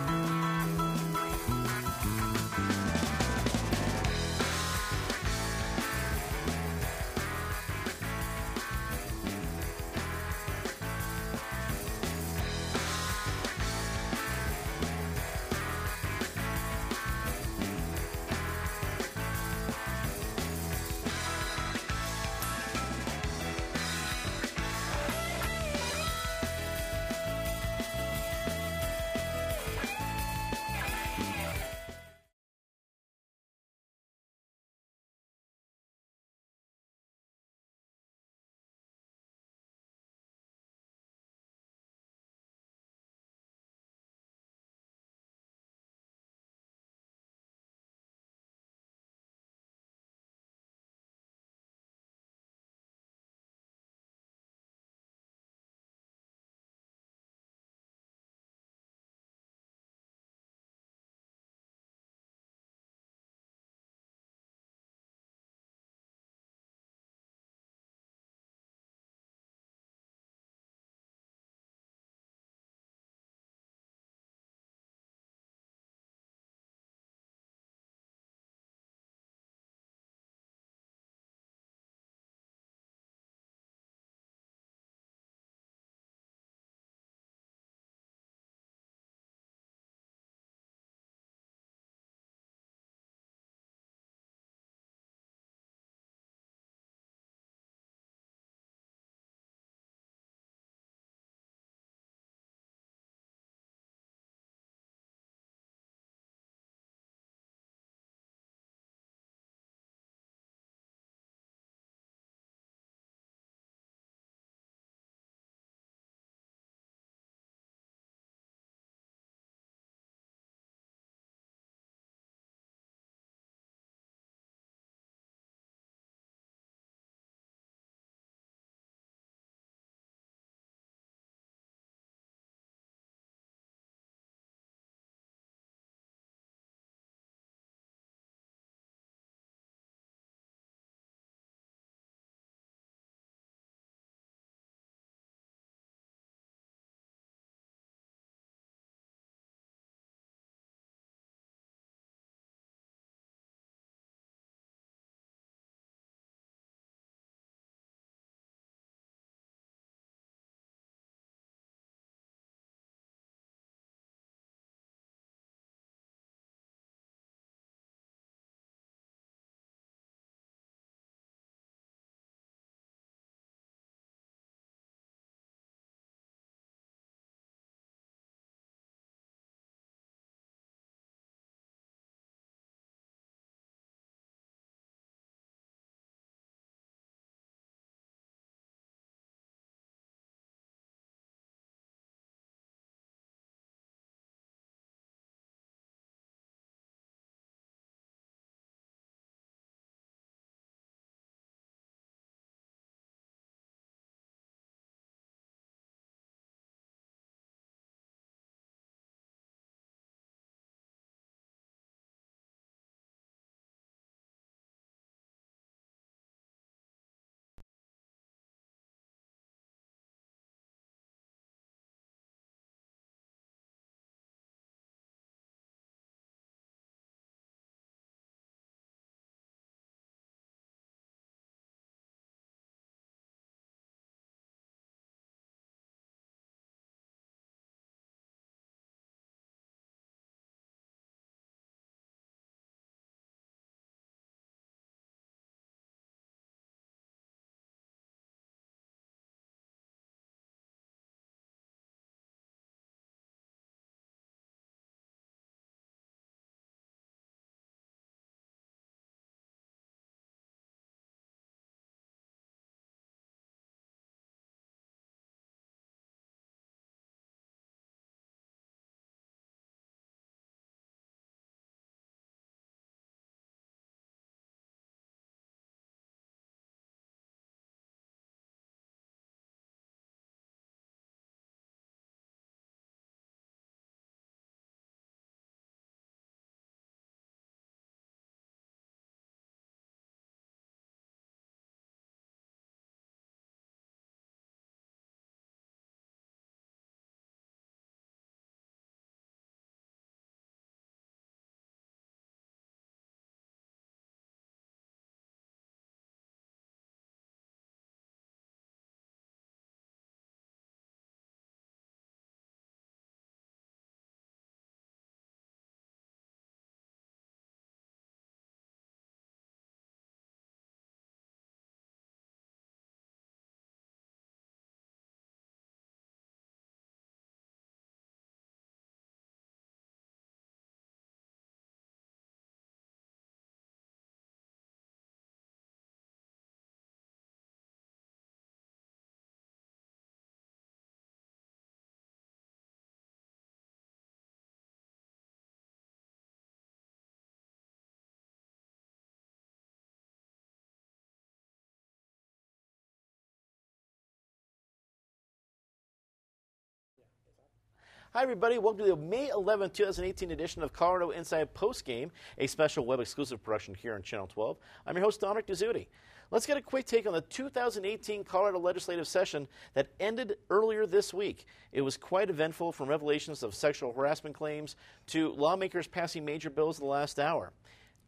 [358.17, 358.57] Hi, everybody.
[358.57, 363.45] Welcome to the May 11, 2018 edition of Colorado Inside Postgame, a special web exclusive
[363.45, 364.57] production here on Channel 12.
[364.87, 365.89] I'm your host, Dominic Dezzutti.
[366.31, 371.13] Let's get a quick take on the 2018 Colorado legislative session that ended earlier this
[371.13, 371.45] week.
[371.73, 374.77] It was quite eventful from revelations of sexual harassment claims
[375.09, 377.53] to lawmakers passing major bills in the last hour.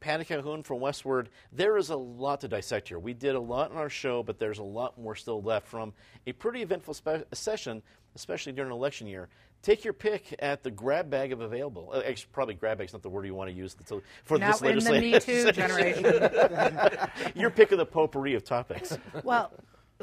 [0.01, 2.99] Patty Calhoun from Westword, there is a lot to dissect here.
[2.99, 5.93] We did a lot on our show, but there's a lot more still left from
[6.27, 7.83] a pretty eventful spe- session,
[8.15, 9.29] especially during an election year.
[9.61, 11.91] Take your pick at the grab bag of available.
[11.93, 14.39] Uh, actually, probably grab bag is not the word you want to use to, for
[14.39, 16.05] Now this in the Me Too generation.
[17.35, 18.97] your pick of the potpourri of topics.
[19.25, 19.53] well,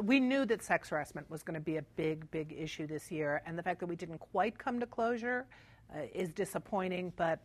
[0.02, 3.41] we knew that sex harassment was going to be a big, big issue this year,
[3.46, 5.46] and the fact that we didn't quite come to closure
[5.93, 7.39] uh, is disappointing, but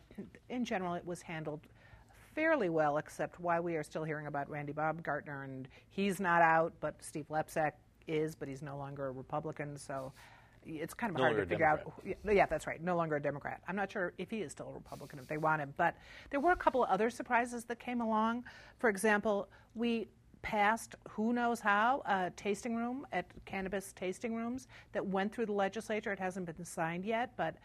[0.49, 1.61] in general, it was handled
[2.35, 6.73] fairly well, except why we are still hearing about Randy Baumgartner, and he's not out,
[6.79, 7.73] but Steve Lebsock
[8.07, 10.11] is, but he's no longer a Republican, so
[10.65, 11.91] it's kind of No hard to figure out.
[12.05, 12.81] Yeah, yeah, that's right.
[12.81, 13.61] No longer a Democrat.
[13.67, 15.73] I'm not sure if he is still a Republican if they want him.
[15.77, 15.95] But
[16.29, 18.43] there were a couple of other surprises that came along.
[18.77, 20.07] For example, we
[20.43, 25.51] passed who knows how a tasting room at cannabis tasting rooms that went through the
[25.51, 26.11] legislature.
[26.11, 27.55] It hasn't been signed yet, but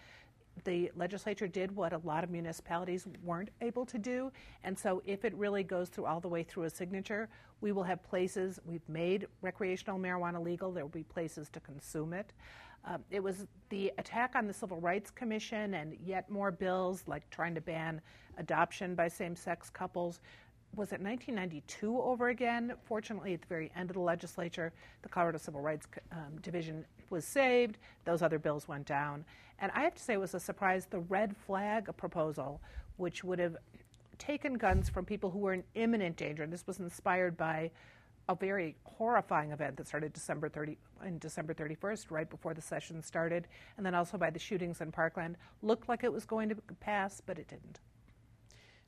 [0.65, 4.33] the legislature did what a lot of municipalities weren't able to do.
[4.65, 7.29] And so, if it really goes through all the way through a signature,
[7.61, 12.13] we will have places, we've made recreational marijuana legal, there will be places to consume
[12.13, 12.33] it.
[12.85, 17.29] Um, it was the attack on the Civil Rights Commission and yet more bills like
[17.31, 18.01] trying to ban
[18.39, 20.21] adoption by same sex couples.
[20.77, 22.75] Was it 1992 over again?
[22.85, 27.25] Fortunately, at the very end of the legislature, the Colorado Civil Rights um, Division was
[27.25, 27.79] saved.
[28.05, 29.25] Those other bills went down.
[29.59, 32.61] And I have to say, it was a surprise the red flag proposal,
[32.97, 33.57] which would have
[34.19, 36.43] taken guns from people who were in imminent danger.
[36.43, 37.71] And this was inspired by
[38.29, 43.03] a very horrifying event that started December 30 in December 31st, right before the session
[43.03, 43.47] started,
[43.77, 45.37] and then also by the shootings in Parkland.
[45.63, 47.81] Looked like it was going to pass, but it didn't.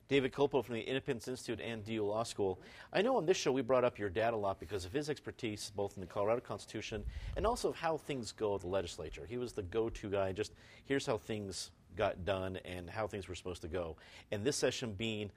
[0.09, 2.59] David Kopel from the Independence Institute and DU Law School.
[2.91, 5.07] I know on this show we brought up your dad a lot because of his
[5.07, 7.05] expertise both in the Colorado Constitution
[7.37, 9.27] and also of how things go at the legislature.
[9.29, 10.51] He was the go to guy, just
[10.85, 13.97] here's how things got done and how things were supposed to go.
[14.31, 15.29] And this session being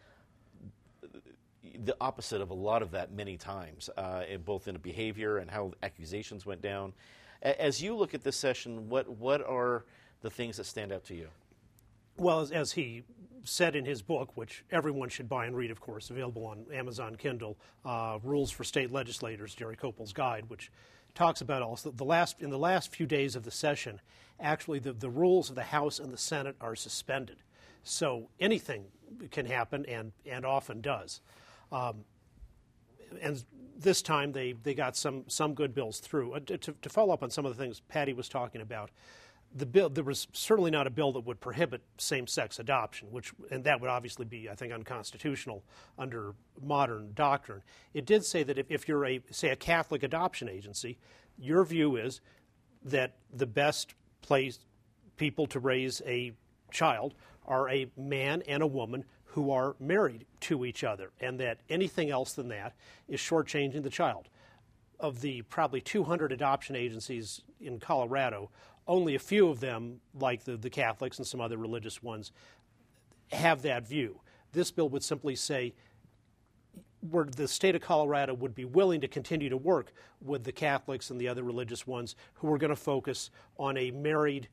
[1.84, 5.72] the opposite of a lot of that many times, uh, both in behavior and how
[5.82, 6.94] accusations went down.
[7.42, 9.84] As you look at this session, what, what are
[10.22, 11.28] the things that stand out to you?
[12.16, 13.02] Well, as, as he
[13.44, 17.16] said in his book, which everyone should buy and read, of course, available on Amazon
[17.16, 20.70] Kindle, uh, "Rules for State Legislators," Jerry Kopel's guide, which
[21.14, 24.00] talks about also the last in the last few days of the session.
[24.40, 27.38] Actually, the, the rules of the House and the Senate are suspended,
[27.82, 28.84] so anything
[29.30, 31.20] can happen, and and often does.
[31.72, 32.04] Um,
[33.20, 33.44] and
[33.76, 36.34] this time they, they got some, some good bills through.
[36.34, 38.90] Uh, to, to follow up on some of the things Patty was talking about,
[39.54, 43.64] the bill there was certainly not a bill that would prohibit same-sex adoption, which and
[43.64, 45.62] that would obviously be, I think, unconstitutional
[45.98, 47.62] under modern doctrine.
[47.94, 50.98] It did say that if, if you're a say a Catholic adoption agency,
[51.38, 52.20] your view is
[52.84, 54.58] that the best place
[55.16, 56.32] people to raise a
[56.70, 57.14] child
[57.46, 62.10] are a man and a woman who are married to each other, and that anything
[62.10, 62.74] else than that
[63.08, 64.28] is shortchanging the child.
[65.00, 68.50] Of the probably 200 adoption agencies in Colorado,
[68.86, 72.32] only a few of them, like the, the Catholics and some other religious ones,
[73.32, 74.20] have that view.
[74.52, 75.74] This bill would simply say
[77.10, 81.10] where the state of Colorado would be willing to continue to work with the Catholics
[81.10, 84.48] and the other religious ones who are going to focus on a married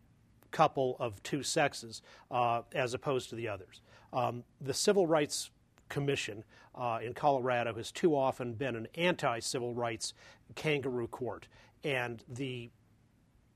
[0.52, 2.02] couple of two sexes
[2.32, 3.82] uh, as opposed to the others.
[4.14, 5.52] Um, the Civil Rights
[5.90, 6.44] Commission
[6.76, 10.14] uh, in Colorado has too often been an anti civil rights
[10.56, 11.48] kangaroo court.
[11.84, 12.70] And the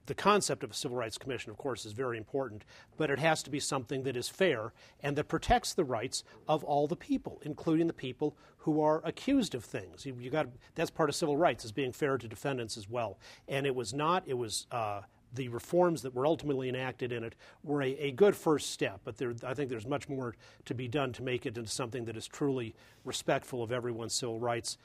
[0.05, 2.65] the concept of a civil rights commission, of course, is very important,
[2.97, 6.63] but it has to be something that is fair and that protects the rights of
[6.63, 10.05] all the people, including the people who are accused of things.
[10.05, 13.17] You, you got that's part of civil rights, is being fair to defendants as well.
[13.47, 14.23] And it was not.
[14.27, 14.67] It was.
[14.71, 15.01] Uh,
[15.35, 19.17] the reforms that were ultimately enacted in it were a, a good first step, but
[19.17, 20.35] there, I think there's much more
[20.65, 24.39] to be done to make it into something that is truly respectful of everyone's civil
[24.39, 24.77] rights.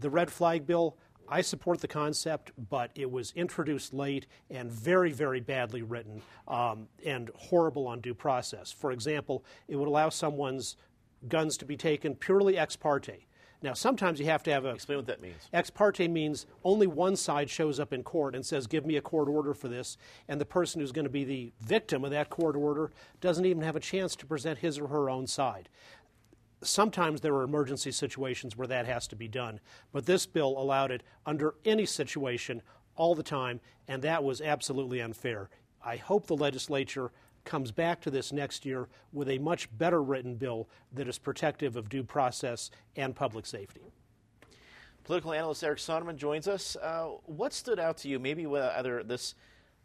[0.00, 0.96] The red flag bill,
[1.28, 6.88] I support the concept, but it was introduced late and very, very badly written um,
[7.04, 8.72] and horrible on due process.
[8.72, 10.76] For example, it would allow someone's
[11.28, 13.26] guns to be taken purely ex parte.
[13.62, 14.70] Now, sometimes you have to have a.
[14.74, 15.48] Explain what that means.
[15.54, 19.00] Ex parte means only one side shows up in court and says, Give me a
[19.00, 19.96] court order for this,
[20.28, 22.90] and the person who's going to be the victim of that court order
[23.22, 25.70] doesn't even have a chance to present his or her own side.
[26.62, 29.60] Sometimes there are emergency situations where that has to be done,
[29.92, 32.62] but this bill allowed it under any situation
[32.96, 35.50] all the time, and that was absolutely unfair.
[35.84, 37.10] I hope the legislature
[37.44, 41.76] comes back to this next year with a much better written bill that is protective
[41.76, 43.82] of due process and public safety.
[45.04, 46.76] Political analyst Eric Sondermann joins us.
[46.76, 48.18] Uh, what stood out to you?
[48.18, 49.34] Maybe whether this,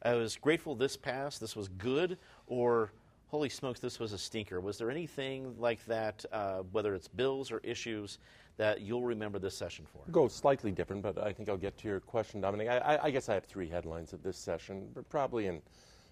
[0.01, 2.17] I was grateful this passed, this was good,
[2.47, 2.93] or
[3.29, 4.59] holy smokes, this was a stinker.
[4.59, 8.17] Was there anything like that, uh, whether it's bills or issues,
[8.57, 10.01] that you'll remember this session for?
[10.11, 12.67] Go slightly different, but I think I'll get to your question, Dominic.
[12.67, 15.61] I, I, guess I have three headlines of this session, but probably in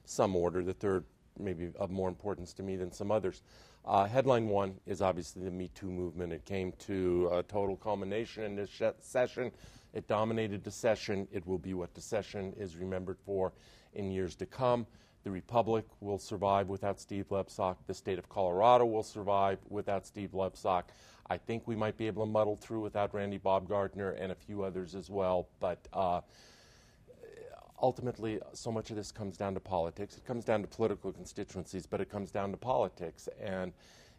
[0.06, 0.64] some order.
[0.64, 1.04] The third
[1.40, 3.42] maybe of more importance to me than some others.
[3.86, 6.34] Uh, headline one is obviously the Me Too movement.
[6.34, 9.52] It came to a total culmination in this sh- session.
[9.98, 11.28] It dominated the session.
[11.32, 13.52] It will be what the session is remembered for
[13.96, 14.86] in years to come.
[15.24, 17.78] The Republic will survive without Steve Lebsock.
[17.88, 20.84] The state of Colorado will survive without Steve Lebsock.
[21.32, 24.62] I think we might be able to muddle through without Randy Baumgartner and a few
[24.62, 25.48] others as well.
[25.60, 26.22] But uh,
[27.82, 30.16] ultimately, so much of this comes down to politics.
[30.16, 33.28] It comes down to political constituencies, but it comes down to politics.
[33.42, 33.74] And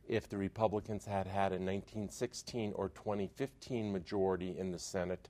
[0.09, 5.29] if the Republicans had had a 1916 or 2015 majority in the Senate,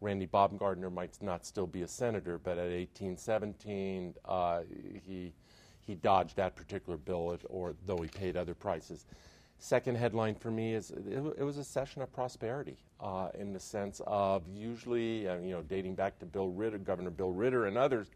[0.00, 4.60] Randy Baumgartner might not still be a senator, but at 1817, uh,
[5.04, 5.32] he
[5.80, 9.06] he dodged that particular bill, or though he paid other prices.
[9.58, 13.60] Second headline for me is it, it was a session of prosperity uh, in the
[13.60, 17.76] sense of usually, uh, you know, dating back to Bill Ritter, Governor Bill Ritter, and
[17.76, 18.08] others.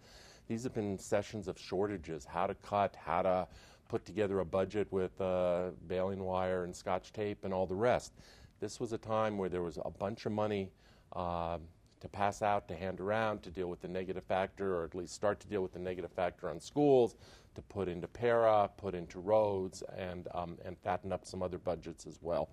[0.46, 3.48] These have been sessions of shortages, how to cut, how to
[3.88, 8.12] put together a budget with uh, baling wire and scotch tape and all the rest.
[8.60, 10.70] This was a time where there was a bunch of money
[11.14, 11.58] uh,
[12.00, 15.14] to pass out, to hand around, to deal with the negative factor, or at least
[15.14, 17.16] start to deal with the negative factor on schools,
[17.54, 22.06] to put into PERA, put into roads, and, um, and fatten up some other budgets
[22.06, 22.50] as well.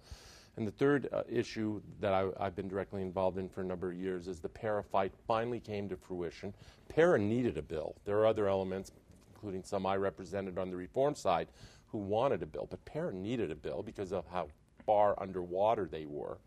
[0.57, 3.91] And the third uh, issue that I, have been directly involved in for a number
[3.91, 6.53] of years is the PERA fight finally came to fruition.
[6.89, 7.95] PERA needed a bill.
[8.05, 8.91] There are other elements,
[9.33, 11.47] including some I represented on the reform side,
[11.87, 14.47] who wanted a bill, but PERA needed a bill because of how
[14.85, 16.37] far underwater they were.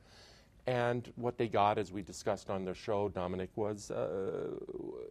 [0.66, 4.50] And what they got, as we discussed on the show, Dominic, was uh,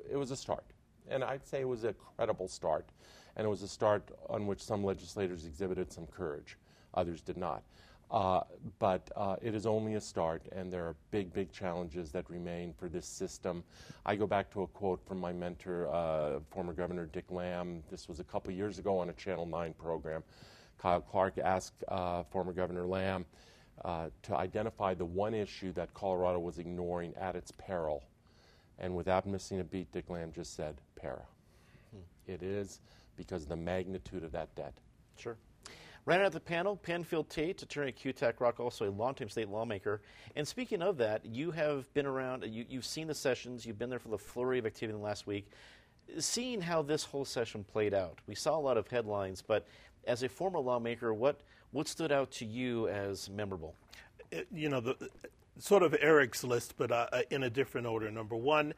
[0.10, 0.66] it was a start.
[1.10, 2.86] And I'd say it was a credible start
[3.36, 6.58] and it was a start on which some legislators exhibited some courage,
[6.93, 7.64] others did not.
[8.12, 8.41] Uh,
[8.78, 12.72] but uh, it is only a start, and there are big, big challenges that remain
[12.78, 13.64] for this system.
[14.06, 17.82] I go back to a quote from my mentor, uh, former Governor Dick Lamm.
[17.89, 20.24] This was a couple years ago on a Channel 9 program.
[20.78, 23.26] Kyle Clark asked uh, former Governor Lamm
[23.84, 28.04] uh, to identify the one issue that Colorado was ignoring at its peril.
[28.80, 31.26] And without missing a beat, Dick Lamm just said, PERA.
[31.92, 32.32] Hmm.
[32.32, 32.80] It is
[33.18, 34.74] because of the magnitude of that debt.
[35.18, 35.38] Sure.
[36.06, 39.48] Rounding out of the panel, Penfield Tate, attorney at Kutak Rock, also a longtime state
[39.48, 40.02] lawmaker.
[40.36, 43.90] And speaking of that, you have been around, you, have seen the sessions, you've been
[43.90, 45.50] there for the flurry of activity in the last week.
[46.20, 49.66] Seeing how this whole session played out, we saw a lot of headlines, but
[50.06, 51.40] as a former lawmaker, what,
[51.74, 53.76] what stood out to you as memorable?
[54.32, 54.96] Uh, you know, the,
[55.60, 58.10] sort of Eric's list, but uh, in a different order.
[58.10, 58.74] Number one,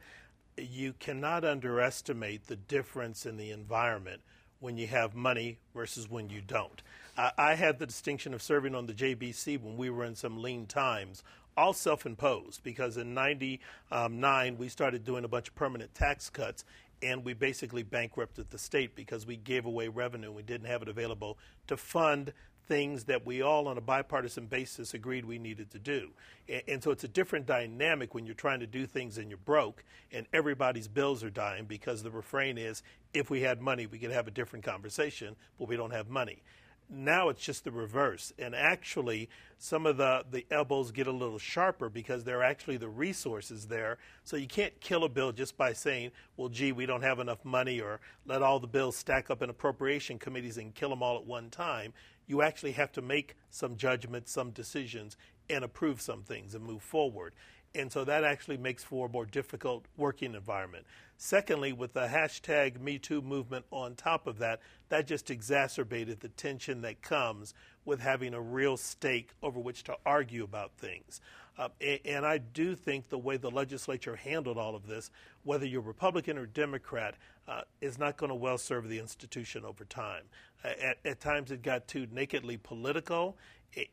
[0.58, 4.22] you cannot underestimate the difference in the environment
[4.60, 6.82] when you have money versus when you don't.
[7.16, 10.42] I, I had the distinction of serving on the JBC when we were in some
[10.42, 11.22] lean times,
[11.56, 16.64] all self imposed, because in 99 we started doing a bunch of permanent tax cuts.
[17.02, 20.32] And we basically bankrupted the state because we gave away revenue.
[20.32, 21.36] We didn't have it available
[21.66, 22.32] to fund
[22.66, 26.10] things that we all on a bipartisan basis agreed we needed to do.
[26.48, 29.38] And, and, so it's a different dynamic when you're trying to do things and you're
[29.38, 32.82] broke and everybody's bills are dying because the refrain is
[33.14, 36.42] if we had money, we could have a different conversation, but we don't have money.
[36.88, 38.32] Now it's just the reverse.
[38.38, 42.76] And actually, some of the, the elbows get a little sharper because there are actually
[42.76, 43.98] the resources there.
[44.22, 47.44] So you can't kill a bill just by saying, well, gee, we don't have enough
[47.44, 51.16] money, or let all the bills stack up in appropriation committees and kill them all
[51.16, 51.92] at one time
[52.26, 55.16] you actually have to make some judgments, some decisions,
[55.48, 57.32] and approve some things and move forward.
[57.74, 60.86] And so that actually makes for a more difficult working environment.
[61.18, 66.80] Secondly, with the hashtag MeToo movement on top of that, that just exacerbated the tension
[66.82, 67.54] that comes
[67.84, 71.20] with having a real stake over which to argue about things.
[71.58, 75.10] Uh, and, and, I do think the way the legislature handled all of this,
[75.42, 77.14] whether you're Republican or Democrat,
[77.48, 80.24] uh, is not going to well serve the institution over time.
[80.64, 83.36] At, at times it got too nakedly political,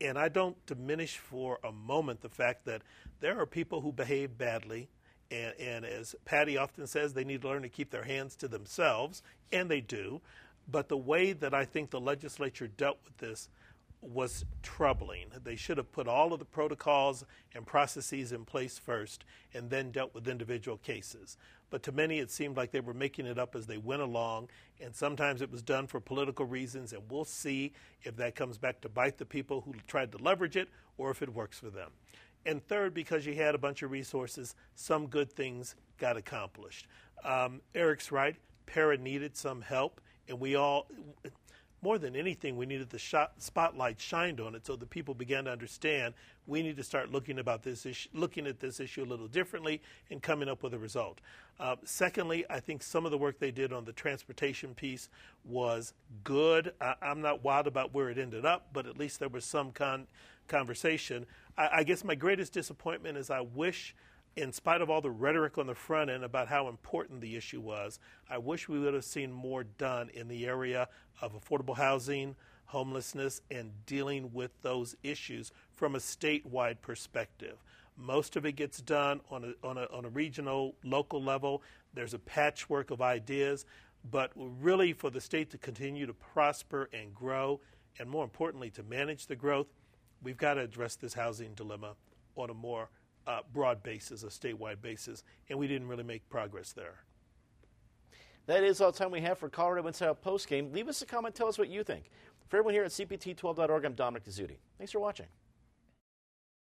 [0.01, 2.81] and I don't diminish for a moment the fact that
[3.19, 4.89] there are people who behave badly.
[5.29, 8.47] And, and as Patty often says, they need to learn to keep their hands to
[8.47, 10.21] themselves, and they do.
[10.69, 13.49] But the way that I think the legislature dealt with this
[14.03, 15.27] was troubling.
[15.43, 17.25] They should have put all of the protocols
[17.55, 19.23] and processes in place first
[19.53, 21.37] and then dealt with individual cases.
[21.69, 24.49] But to many, it seemed like they were making it up as they went along,
[24.79, 27.73] and sometimes it was done for political reasons, and we'll see
[28.03, 31.23] if that comes back to bite the people who tried to leverage it or if
[31.23, 31.89] it works for them.
[32.45, 36.87] And third, because you had a bunch of resources, some good things got accomplished.
[37.23, 38.35] Um, Eric's right,
[38.65, 40.87] PERA needed some help, and we all
[41.83, 45.45] more than anything, we needed the shot, spotlight shined on it so that people began
[45.45, 46.13] to understand
[46.47, 49.81] we need to start looking about this issue, looking at this issue a little differently
[50.09, 51.19] and coming up with a result.
[51.59, 55.09] Uh, secondly, I think some of the work they did on the transportation piece
[55.45, 56.73] was good.
[56.81, 59.71] I, am not wild about where it ended up, but at least there was some
[59.71, 60.07] con-
[60.47, 61.25] conversation.
[61.57, 63.95] I, I guess my greatest disappointment is I wish
[64.35, 67.61] in spite of all the rhetoric on the front end about how important the issue
[67.61, 70.87] was, I wish we would have seen more done in the area
[71.21, 77.57] of affordable housing, homelessness, and dealing with those issues from a statewide perspective.
[77.95, 81.61] Most of it gets done on a, on a, on a regional, local level.
[81.93, 83.65] There's a patchwork of ideas,
[84.09, 87.59] but really for the state to continue to prosper and grow,
[87.99, 89.67] and more importantly, to manage the growth,
[90.23, 91.93] we've got to address this housing dilemma
[92.35, 92.89] on a more
[93.27, 97.03] uh, broad basis, a statewide basis, and we didn't really make progress there.
[98.45, 100.71] That is all the time we have for Colorado Inside Post Game.
[100.73, 102.09] Leave us a comment, tell us what you think.
[102.47, 104.57] For everyone here at CPT12.org, I'm Dominic Dezzutti.
[104.77, 105.27] Thanks for watching.